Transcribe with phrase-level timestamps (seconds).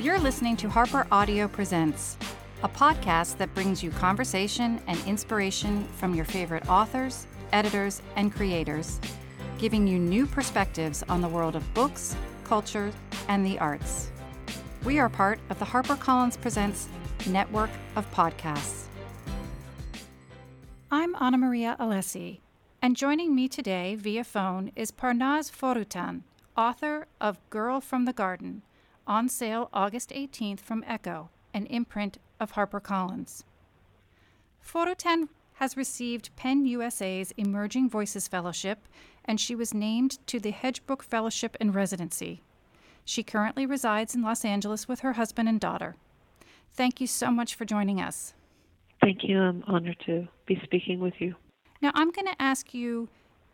[0.00, 2.16] You're listening to Harper Audio Presents,
[2.62, 8.98] a podcast that brings you conversation and inspiration from your favorite authors, editors, and creators,
[9.58, 12.90] giving you new perspectives on the world of books, culture,
[13.28, 14.10] and the arts.
[14.86, 16.88] We are part of the HarperCollins Presents
[17.26, 18.86] network of podcasts.
[20.90, 22.40] I'm Anna Maria Alessi,
[22.80, 26.22] and joining me today via phone is Parnaz Foroutan,
[26.56, 28.62] author of Girl from the Garden,
[29.10, 33.42] on sale August 18th from Ecco, an imprint of HarperCollins.
[34.64, 38.86] Foroutan has received PEN USA's Emerging Voices Fellowship,
[39.24, 42.44] and she was named to the Hedgebrook Fellowship in Residency.
[43.04, 45.96] She currently resides in Los Angeles with her husband and daughter.
[46.72, 48.32] Thank you so much for joining us.
[49.00, 49.40] Thank you.
[49.40, 51.34] I'm honored to be speaking with you.
[51.82, 53.08] Now, I'm going to ask you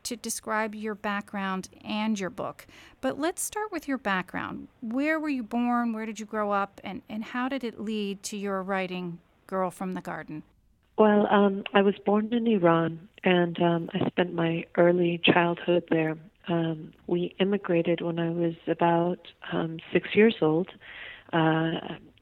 [0.06, 2.66] to describe your background and your book,
[3.00, 4.68] but let's start with your background.
[4.80, 5.92] Where were you born?
[5.92, 6.80] Where did you grow up?
[6.84, 10.44] And, and how did it lead to your writing Girl from the Garden?
[10.96, 16.16] Well, um, I was born in Iran, and um, I spent my early childhood there.
[16.48, 19.18] Um, we immigrated when I was about
[19.52, 20.68] um, six years old.
[21.32, 21.72] Uh,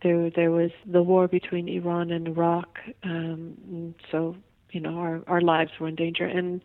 [0.02, 4.36] there, there was the war between Iran and Iraq, um, so
[4.70, 6.60] you know our our lives were in danger, and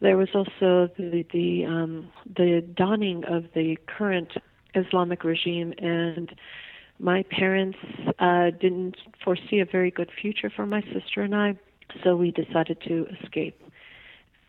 [0.00, 4.32] there was also the the um, the dawning of the current
[4.74, 6.34] Islamic regime and
[7.00, 7.78] my parents
[8.18, 11.58] uh, didn't foresee a very good future for my sister and I,
[12.04, 13.60] so we decided to escape.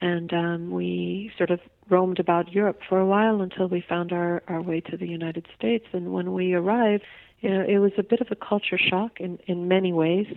[0.01, 4.41] And um, we sort of roamed about Europe for a while until we found our,
[4.47, 5.85] our way to the United States.
[5.93, 7.03] And when we arrived,
[7.39, 10.27] you know, it was a bit of a culture shock in, in many ways.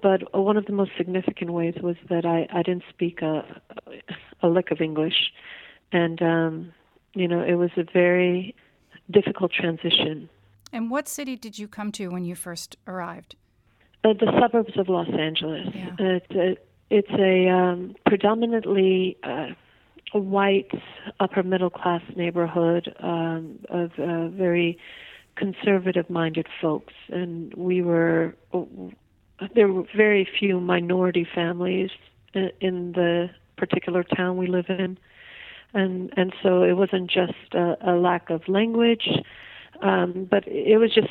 [0.00, 3.60] But one of the most significant ways was that I, I didn't speak a,
[4.42, 5.32] a lick of English.
[5.92, 6.72] And, um,
[7.14, 8.54] you know, it was a very
[9.10, 10.28] difficult transition
[10.72, 13.36] and what city did you come to when you first arrived?
[14.04, 15.68] Uh, the suburbs of Los Angeles.
[15.74, 15.96] Yeah.
[15.98, 16.56] It's a,
[16.90, 19.48] it's a um, predominantly uh,
[20.12, 20.70] white
[21.20, 24.78] upper middle class neighborhood um, of uh, very
[25.36, 28.34] conservative minded folks, and we were
[29.54, 31.90] there were very few minority families
[32.34, 34.98] in, the particular town we live in,
[35.74, 39.08] and and so it wasn't just a, a lack of language
[39.82, 41.08] um, but it was just,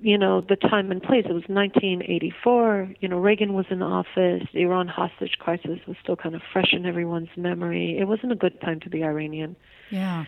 [0.00, 1.24] you know, the time and place.
[1.28, 2.94] It was 1984.
[3.00, 4.42] You know, Reagan was in office.
[4.52, 7.98] The Iran hostage crisis was still kind of fresh in everyone's memory.
[7.98, 9.56] It wasn't a good time to be Iranian.
[9.90, 10.24] Yeah.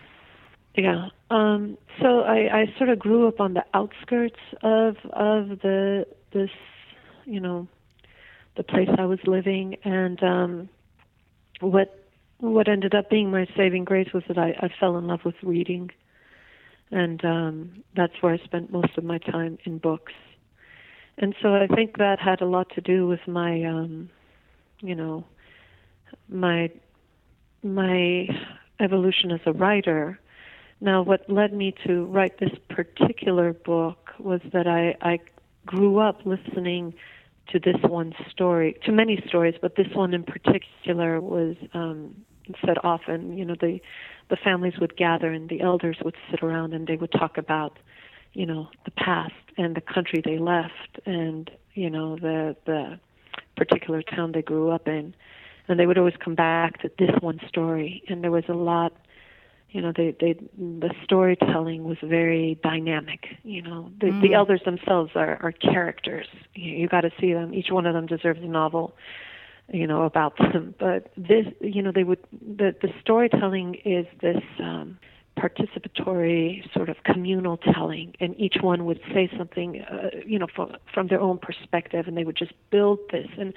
[0.75, 1.07] Yeah.
[1.29, 6.51] Um, so I, I sort of grew up on the outskirts of of the this,
[7.29, 7.67] you know,
[8.57, 10.69] the place I was living, and um,
[11.61, 11.95] what
[12.39, 15.35] what ended up being my saving grace was that I, I fell in love with
[15.43, 15.91] reading
[16.91, 20.13] and um, that's where I spent most of my time in books.
[21.17, 24.09] And so I think that had a lot to do with my, um,
[24.79, 25.25] you know,
[26.27, 26.71] my
[27.61, 28.27] my
[28.79, 30.17] evolution as a writer.
[30.79, 35.19] Now, what led me to write this particular book was that I, I
[35.65, 36.93] grew up listening
[37.51, 42.15] to this one story, to many stories, but this one in particular was um,
[42.65, 43.37] said often.
[43.37, 43.79] You know, the
[44.29, 47.77] the families would gather and the elders would sit around and they would talk about
[48.33, 52.99] you know the past and the country they left and you know the the
[53.57, 55.13] particular town they grew up in
[55.67, 58.93] and they would always come back to this one story and there was a lot
[59.71, 63.91] you know they they the storytelling was very dynamic you know.
[63.99, 64.21] The mm.
[64.21, 66.27] the elders themselves are are characters.
[66.55, 67.53] You, you got to see them.
[67.53, 68.95] Each one of them deserves a novel
[69.71, 70.73] you know about them.
[70.79, 74.97] But this you know they would the the storytelling is this um
[75.37, 80.75] participatory sort of communal telling and each one would say something uh, you know from
[80.93, 83.27] from their own perspective and they would just build this.
[83.37, 83.53] And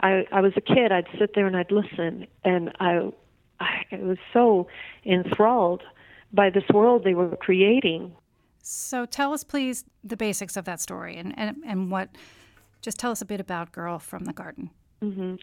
[0.00, 0.92] i i was a kid.
[0.92, 3.10] I'd sit there and i'd listen and i
[3.60, 4.66] i was so
[5.04, 5.82] enthralled
[6.32, 8.12] by this world they were creating
[8.62, 12.10] so tell us please the basics of that story and and, and what
[12.80, 14.70] just tell us a bit about girl from the garden
[15.02, 15.34] Mm-hmm.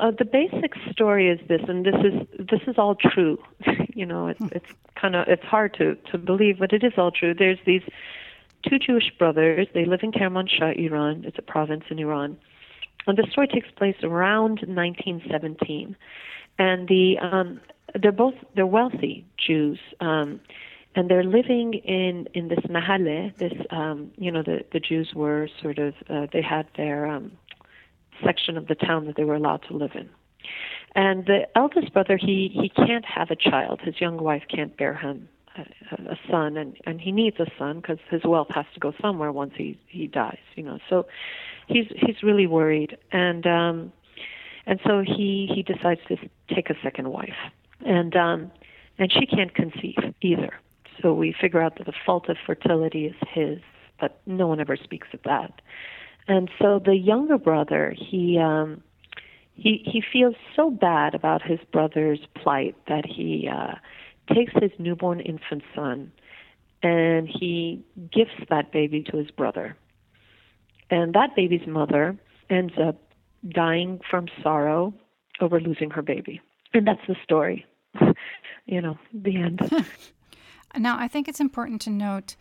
[0.00, 3.38] Uh, the basic story is this, and this is this is all true.
[3.94, 7.10] you know, it's it's kind of it's hard to to believe, but it is all
[7.10, 7.34] true.
[7.34, 7.82] There's these
[8.66, 9.68] two Jewish brothers.
[9.74, 11.24] They live in Kermanshah, Iran.
[11.26, 12.38] It's a province in Iran,
[13.06, 15.94] and the story takes place around 1917.
[16.58, 17.60] And the um,
[18.00, 19.78] they're both they're wealthy Jews.
[20.00, 20.40] Um,
[20.94, 23.34] and they're living in in this mahalle.
[23.38, 27.32] This, um, you know, the the Jews were sort of uh, they had their um,
[28.24, 30.08] section of the town that they were allowed to live in.
[30.94, 33.80] And the eldest brother, he he can't have a child.
[33.82, 37.76] His young wife can't bear him a, a son, and and he needs a son
[37.76, 40.38] because his wealth has to go somewhere once he he dies.
[40.56, 41.06] You know, so
[41.68, 43.92] he's he's really worried, and um,
[44.66, 46.16] and so he he decides to
[46.54, 47.36] take a second wife,
[47.84, 48.50] and um,
[48.98, 50.54] and she can't conceive either.
[51.00, 53.58] So we figure out that the fault of fertility is his,
[54.00, 55.60] but no one ever speaks of that.
[56.28, 58.82] And so the younger brother, he um,
[59.54, 63.74] he he feels so bad about his brother's plight that he uh,
[64.32, 66.12] takes his newborn infant son
[66.82, 69.76] and he gifts that baby to his brother.
[70.90, 72.16] And that baby's mother
[72.50, 72.96] ends up
[73.48, 74.94] dying from sorrow
[75.40, 76.40] over losing her baby.
[76.74, 77.66] And that's the story.
[78.66, 79.60] you know, the end.
[80.78, 82.36] now, I think it's important to note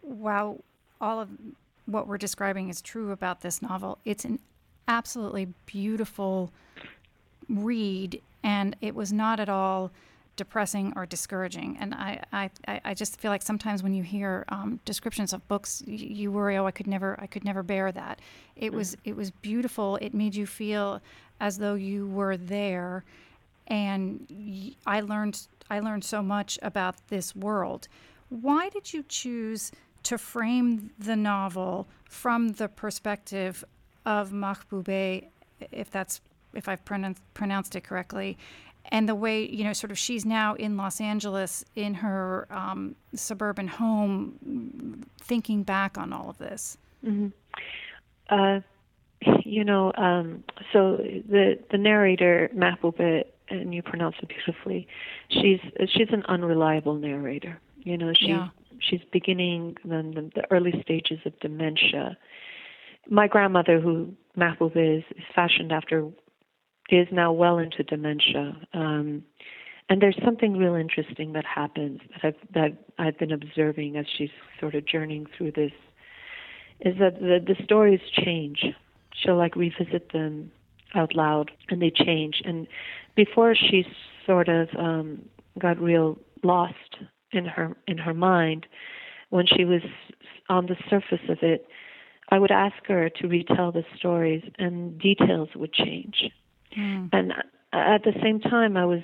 [0.00, 0.64] while
[1.00, 1.28] all of
[1.86, 4.38] what we're describing is true about this novel, it's an
[4.86, 6.52] absolutely beautiful
[7.48, 9.90] read, and it was not at all
[10.38, 11.76] depressing or discouraging.
[11.78, 12.50] And I, I,
[12.84, 16.56] I just feel like sometimes when you hear um, descriptions of books, you, you, worry,
[16.56, 18.20] oh, I could never, I could never bear that.
[18.56, 19.96] It was, it was beautiful.
[19.96, 21.02] It made you feel
[21.40, 23.04] as though you were there,
[23.66, 27.88] and I learned, I learned so much about this world.
[28.30, 29.70] Why did you choose
[30.04, 33.62] to frame the novel from the perspective
[34.06, 35.26] of Mahbube,
[35.70, 36.20] if that's
[36.54, 38.38] if I've pronounced, pronounced it correctly,
[38.88, 42.96] and the way you know sort of she's now in Los Angeles in her um,
[43.14, 46.78] suburban home, thinking back on all of this.
[47.04, 47.28] Mm-hmm.
[48.28, 48.60] Uh,
[49.44, 54.86] you know, um, so the the narrator Mahbube, and you pronounce it beautifully.
[55.28, 57.60] She's she's an unreliable narrator.
[57.82, 58.48] You know, she's yeah.
[58.80, 62.16] she's beginning the, the early stages of dementia
[63.10, 66.08] my grandmother, who Mahbub is, is fashioned after,
[66.88, 68.56] is now well into dementia.
[68.72, 69.22] Um,
[69.90, 74.30] and there's something real interesting that happens that I've that I've been observing as she's
[74.60, 75.72] sort of journeying through this.
[76.80, 78.66] Is that the the stories change.
[79.14, 80.52] She'll like revisit them
[80.94, 82.42] out loud, and they change.
[82.44, 82.66] And
[83.16, 83.84] before she
[84.26, 85.22] sort of um,
[85.58, 86.98] got real lost
[87.32, 88.66] in her in her mind,
[89.30, 89.82] when she was
[90.48, 91.66] on the surface of it,
[92.30, 96.30] I would ask her to retell the stories, and details would change.
[96.78, 97.10] Mm.
[97.12, 97.32] And
[97.72, 99.00] at the same time, I was,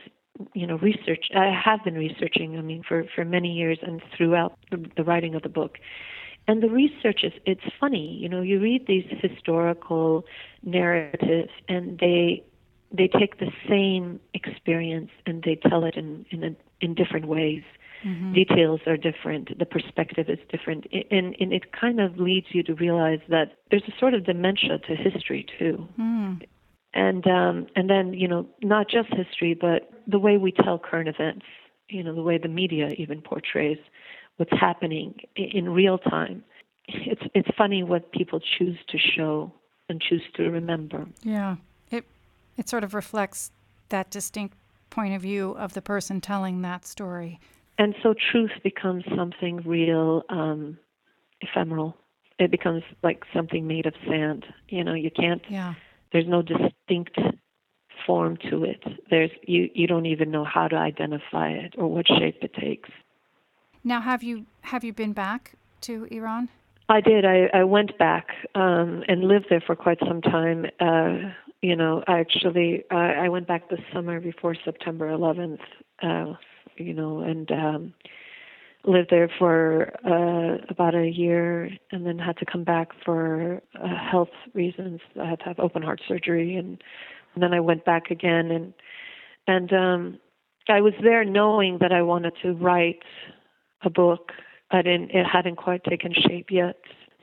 [0.55, 1.26] you know, research.
[1.35, 2.56] I have been researching.
[2.59, 5.79] I mean, for for many years and throughout the, the writing of the book.
[6.47, 10.26] And the research is it's funny, you know, you read these historical
[10.62, 12.44] narratives and they
[12.93, 17.62] they take the same experience and they tell it in in a, in different ways
[18.05, 18.32] mm-hmm.
[18.32, 22.75] details are different, the perspective is different, and, and it kind of leads you to
[22.75, 25.88] realize that there's a sort of dementia to history too.
[25.99, 26.43] Mm.
[26.94, 31.08] And um, and then you know not just history, but the way we tell current
[31.08, 31.44] events.
[31.88, 33.79] You know the way the media even portrays
[34.37, 36.44] what's happening in real time.
[36.87, 39.52] It's it's funny what people choose to show
[39.88, 41.06] and choose to remember.
[41.23, 41.56] Yeah,
[41.91, 42.05] it
[42.56, 43.50] it sort of reflects
[43.88, 44.56] that distinct
[44.88, 47.41] point of view of the person telling that story
[47.79, 50.79] and so truth becomes something real um,
[51.41, 51.96] ephemeral.
[52.38, 54.44] It becomes like something made of sand.
[54.69, 55.43] You know, you can't.
[55.49, 55.75] Yeah.
[56.14, 57.19] There's no distinct
[58.06, 58.82] form to it.
[59.11, 59.69] There's you.
[59.75, 62.88] You don't even know how to identify it or what shape it takes.
[63.82, 66.50] Now, have you have you been back to Iran?
[66.89, 67.24] I did.
[67.24, 70.67] I, I went back um, and lived there for quite some time.
[70.79, 71.31] Uh,
[71.62, 75.58] you know, I actually uh, I went back this summer before September 11th.
[76.00, 76.34] Uh,
[76.77, 77.94] you know, and um,
[78.86, 83.88] lived there for uh, about a year, and then had to come back for uh,
[84.10, 85.00] health reasons.
[85.20, 86.82] I had to have open heart surgery, and,
[87.34, 88.74] and then I went back again, and
[89.46, 90.19] and um,
[90.69, 93.03] I was there knowing that I wanted to write
[93.82, 94.32] a book.
[94.70, 95.10] I didn't.
[95.10, 96.76] It hadn't quite taken shape yet,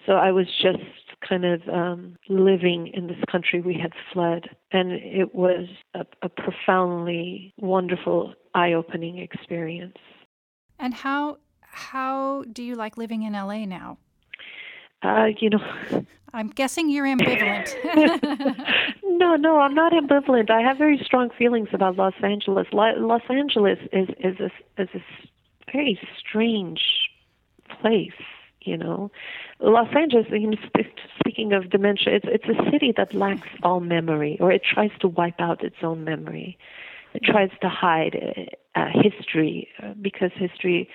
[0.06, 0.80] so I was just
[1.28, 4.50] kind of um, living in this country we had fled.
[4.72, 9.98] And it was a, a profoundly wonderful, eye opening experience.
[10.80, 11.38] And how,
[11.72, 13.98] how do you like living in LA now?
[15.02, 17.76] Uh, you know, I'm guessing you're ambivalent.
[19.04, 20.50] no, no, I'm not ambivalent.
[20.50, 22.68] I have very strong feelings about Los Angeles.
[22.72, 25.02] Los Angeles is is a, is a
[25.72, 26.82] very strange
[27.80, 28.12] place
[28.62, 29.12] you know
[29.60, 30.58] los angeles you know,
[31.20, 35.08] speaking of dementia it's it's a city that lacks all memory or it tries to
[35.08, 36.58] wipe out its own memory
[37.14, 40.90] it tries to hide uh, history uh, because history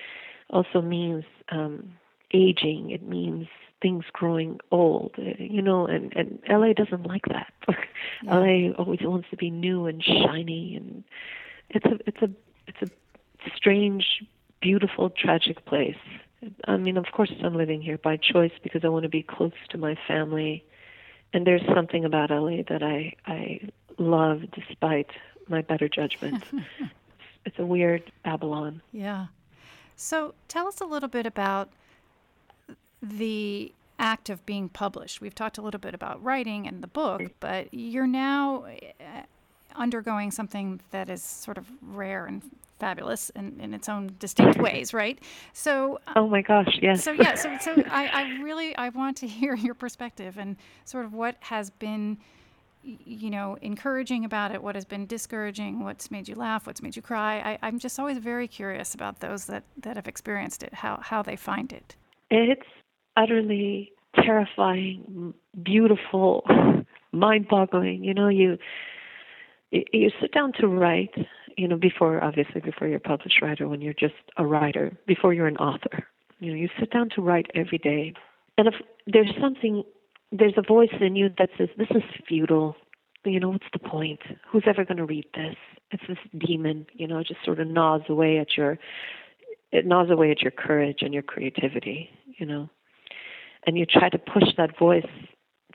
[0.49, 1.93] also means um
[2.33, 3.47] aging it means
[3.81, 7.53] things growing old uh, you know and and la doesn't like that
[8.23, 8.37] yeah.
[8.37, 11.03] la always wants to be new and shiny and
[11.69, 12.29] it's a it's a
[12.67, 14.21] it's a strange
[14.61, 15.97] beautiful, tragic place.
[16.65, 19.53] I mean, of course, I'm living here by choice because I want to be close
[19.69, 20.63] to my family.
[21.33, 25.09] And there's something about LA that I I love despite
[25.47, 26.43] my better judgment.
[27.45, 28.81] it's a weird Babylon.
[28.91, 29.27] Yeah.
[29.97, 31.69] So tell us a little bit about
[33.01, 35.21] the act of being published.
[35.21, 38.65] We've talked a little bit about writing and the book, but you're now
[39.01, 39.21] uh,
[39.75, 42.43] undergoing something that is sort of rare and
[42.79, 45.17] fabulous in, in its own distinct ways, right?
[45.53, 47.03] So, oh my gosh, yes.
[47.03, 51.05] So yeah, so so I, I really I want to hear your perspective and sort
[51.05, 52.17] of what has been,
[52.87, 56.95] you know, encouraging about it, what has been discouraging, what's made you laugh, what's made
[56.95, 57.39] you cry.
[57.61, 61.21] I, I'm just always very curious about those that that have experienced it, how how
[61.21, 61.95] they find it.
[62.29, 62.67] It's
[63.15, 66.43] utterly terrifying, beautiful,
[67.11, 68.03] mind-boggling.
[68.03, 68.57] You know, you
[69.71, 71.13] you sit down to write,
[71.57, 75.33] you know, before obviously before you're a published writer, when you're just a writer, before
[75.33, 76.07] you're an author,
[76.39, 78.13] you know, you sit down to write every day,
[78.57, 78.75] and if
[79.05, 79.83] there's something,
[80.31, 82.75] there's a voice in you that says, "This is futile."
[83.25, 84.21] You know, what's the point?
[84.49, 85.55] Who's ever going to read this?
[85.91, 88.77] It's this demon, you know, just sort of gnaws away at your,
[89.71, 92.69] it gnaws away at your courage and your creativity, you know,
[93.65, 95.05] and you try to push that voice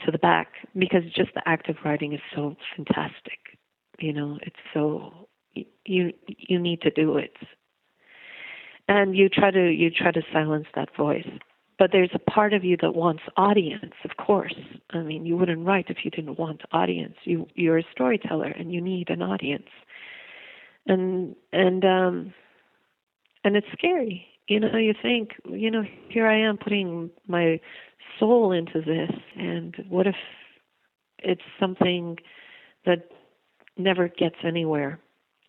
[0.05, 3.59] to the back because just the act of writing is so fantastic
[3.99, 5.29] you know it's so
[5.85, 7.37] you you need to do it
[8.89, 11.29] and you try to you try to silence that voice
[11.79, 14.55] but there's a part of you that wants audience of course
[14.91, 18.73] i mean you wouldn't write if you didn't want audience you you're a storyteller and
[18.73, 19.69] you need an audience
[20.87, 22.33] and and um
[23.45, 27.59] and it's scary you know you think you know here i am putting my
[28.19, 30.17] soul into this and what if
[31.23, 32.19] it's something
[32.85, 33.09] that
[33.77, 34.99] never gets anywhere.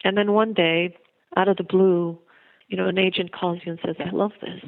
[0.03, 0.95] And then one day,
[1.35, 2.17] out of the blue,
[2.67, 4.61] you know, an agent calls you and says, I love this.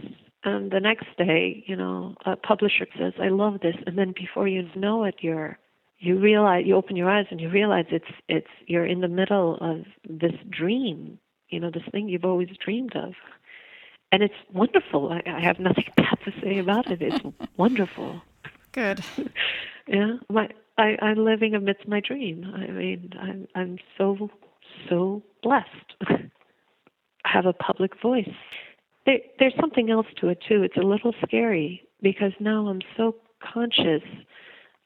[0.45, 3.75] And the next day, you know, a publisher says, I love this.
[3.87, 5.57] And then before you know it, you're
[5.97, 9.57] you realize you open your eyes and you realize it's it's you're in the middle
[9.59, 11.17] of this dream,
[11.49, 13.13] you know, this thing you've always dreamed of.
[14.11, 15.11] And it's wonderful.
[15.11, 17.01] I, I have nothing bad to say about it.
[17.01, 17.25] It's
[17.57, 18.21] wonderful.
[18.71, 19.03] Good.
[19.87, 20.17] yeah.
[20.29, 22.53] My I, I'm living amidst my dream.
[22.55, 24.29] I mean, I'm I'm so
[24.87, 25.95] so blessed.
[26.07, 26.29] I
[27.23, 28.29] have a public voice.
[29.05, 30.63] There, there's something else to it too.
[30.63, 33.15] It's a little scary because now I'm so
[33.53, 34.03] conscious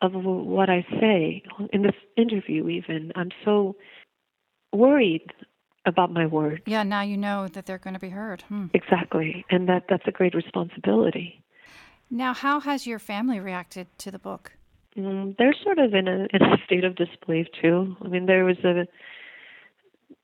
[0.01, 2.67] of what I say in this interview.
[2.69, 3.75] Even I'm so
[4.73, 5.25] worried
[5.85, 6.61] about my words.
[6.65, 8.41] Yeah, now you know that they're going to be heard.
[8.43, 8.67] Hmm.
[8.73, 11.43] Exactly, and that that's a great responsibility.
[12.11, 14.51] Now, how has your family reacted to the book?
[14.97, 17.95] Mm, they're sort of in a in a state of disbelief too.
[18.03, 18.87] I mean, there was a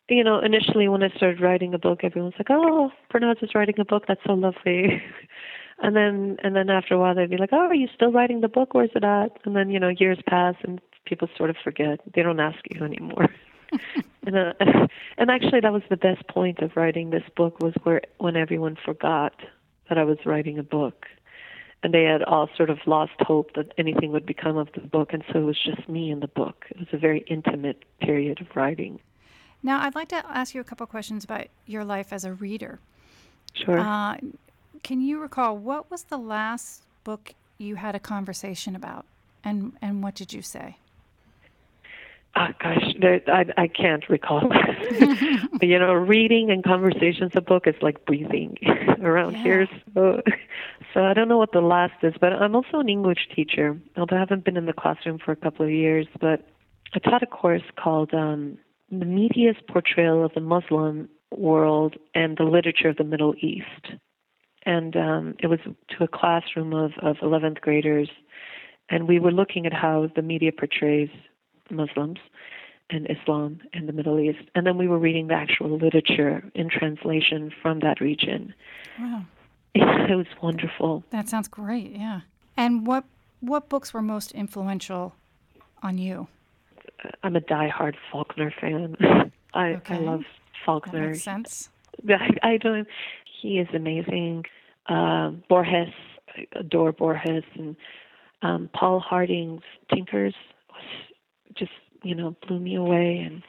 [0.09, 3.79] you know, initially when I started writing a book, everyone's like, "Oh, Parnaz is writing
[3.79, 4.05] a book.
[4.07, 5.01] That's so lovely."
[5.79, 8.41] and then and then after a while, they'd be like, "Oh, are you still writing
[8.41, 8.73] the book?
[8.73, 11.99] Where's it at?" And then you know, years pass and people sort of forget.
[12.13, 13.27] They don't ask you anymore.
[14.25, 14.53] and uh,
[15.17, 18.77] and actually, that was the best point of writing this book was where when everyone
[18.83, 19.33] forgot
[19.89, 21.05] that I was writing a book
[21.83, 25.13] and they had all sort of lost hope that anything would become of the book,
[25.13, 26.65] and so it was just me and the book.
[26.71, 28.99] It was a very intimate period of writing.
[29.65, 32.77] Now, I'd like to ask you a couple questions about your life as a reader.
[33.55, 33.79] Sure.
[33.79, 34.17] Uh,
[34.83, 39.05] can you recall what was the last book you had a conversation about,
[39.43, 40.77] and and what did you say?
[42.35, 42.93] Oh, gosh,
[43.27, 44.51] I I can't recall.
[45.63, 48.59] you know, reading and conversations a book is like breathing
[49.01, 49.43] around yeah.
[49.43, 49.67] here.
[49.95, 50.21] So,
[50.93, 53.75] so I don't know what the last is, but I'm also an English teacher.
[53.97, 56.47] Although I haven't been in the classroom for a couple of years, but
[56.93, 62.43] I taught a course called um, "The Media's Portrayal of the Muslim World and the
[62.43, 63.93] Literature of the Middle East,"
[64.65, 68.09] and um, it was to a classroom of of 11th graders,
[68.89, 71.09] and we were looking at how the media portrays
[71.69, 72.19] Muslims
[72.89, 74.49] and Islam and the Middle East.
[74.53, 78.53] And then we were reading the actual literature in translation from that region.
[78.99, 79.25] Wow.
[80.07, 81.03] It was wonderful.
[81.09, 82.21] That sounds great, yeah.
[82.55, 83.05] And what
[83.39, 85.15] what books were most influential
[85.81, 86.27] on you?
[87.23, 88.95] I'm a die-hard Faulkner fan.
[89.53, 89.95] I, okay.
[89.95, 90.23] I love
[90.65, 91.01] Faulkner.
[91.01, 91.69] That makes sense.
[92.09, 92.87] I, I don't.
[93.41, 94.45] He is amazing.
[94.87, 95.93] Uh, Borges,
[96.35, 97.75] I adore Borges, and
[98.41, 100.35] um, Paul Harding's Tinkers
[101.55, 101.71] just
[102.03, 103.41] you know blew me away and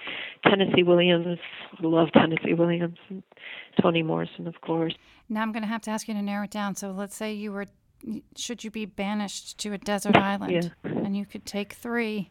[0.44, 1.38] Tennessee Williams
[1.82, 3.22] love Tennessee Williams and
[3.80, 4.94] Toni Morrison of course
[5.28, 7.32] now I'm going to have to ask you to narrow it down so let's say
[7.32, 7.66] you were
[8.36, 10.90] should you be banished to a desert island yeah.
[10.90, 12.30] and you could take 3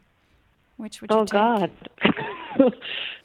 [0.76, 1.32] which would you oh take?
[1.32, 1.70] god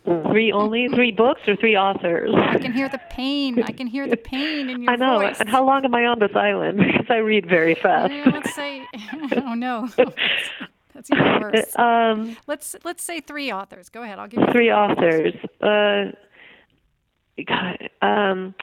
[0.31, 0.87] three only?
[0.89, 2.31] Three books or three authors?
[2.35, 3.61] I can hear the pain.
[3.63, 5.19] I can hear the pain in your I know.
[5.19, 5.39] voice.
[5.39, 6.79] And how long am I on this island?
[6.91, 8.11] Because I read very fast.
[8.11, 8.83] Yeah, let's say,
[9.45, 9.87] oh no,
[10.93, 11.77] that's even worse.
[11.77, 13.89] um, Let's let's say three authors.
[13.89, 14.17] Go ahead.
[14.19, 15.33] I'll give you three authors.
[15.61, 16.11] Uh,
[17.47, 18.55] God, um,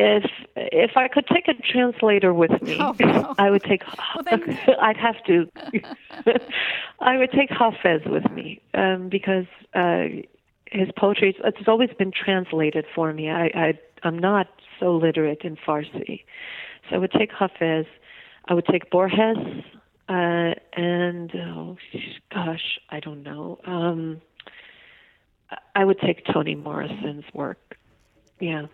[0.00, 0.24] if
[0.56, 3.34] if I could take a translator with me, Oh, no.
[3.38, 3.82] I would take.
[4.14, 5.46] Well, then- I'd have to.
[7.00, 10.04] I would take Hafez with me um, because uh,
[10.66, 13.30] his poetry it's always been translated for me.
[13.30, 16.22] I, I I'm not so literate in Farsi,
[16.88, 17.86] so I would take Hafez.
[18.48, 19.36] I would take Borges,
[20.08, 21.76] uh, and oh
[22.32, 23.58] gosh, I don't know.
[23.64, 24.20] Um,
[25.74, 27.76] I would take Toni Morrison's work.
[28.40, 28.66] Yeah.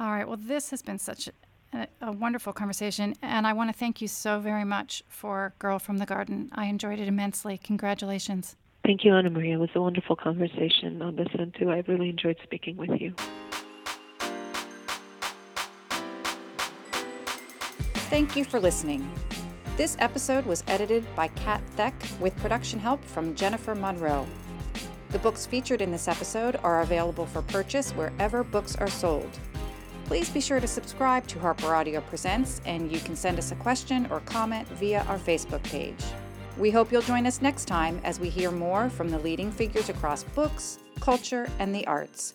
[0.00, 0.26] All right.
[0.26, 1.28] Well, this has been such
[1.74, 5.78] a, a wonderful conversation, and I want to thank you so very much for Girl
[5.78, 6.48] from the Garden.
[6.52, 7.58] I enjoyed it immensely.
[7.58, 8.56] Congratulations.
[8.82, 9.56] Thank you, Anna Maria.
[9.56, 11.70] It was a wonderful conversation on this one, too.
[11.70, 13.14] I really enjoyed speaking with you.
[18.08, 19.06] Thank you for listening.
[19.76, 24.26] This episode was edited by Kat Theck with production help from Jennifer Monroe.
[25.10, 29.38] The books featured in this episode are available for purchase wherever books are sold.
[30.10, 33.54] Please be sure to subscribe to Harper Audio Presents, and you can send us a
[33.54, 36.02] question or comment via our Facebook page.
[36.58, 39.88] We hope you'll join us next time as we hear more from the leading figures
[39.88, 42.34] across books, culture, and the arts,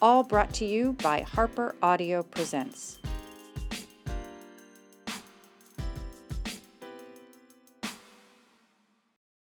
[0.00, 3.00] all brought to you by Harper Audio Presents.